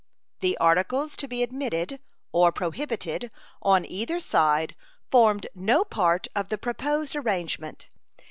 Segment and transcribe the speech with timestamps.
[0.39, 1.99] The articles to be admitted
[2.31, 3.29] or prohibited
[3.61, 4.75] on either side
[5.11, 7.87] formed no part of the proposed arrangement.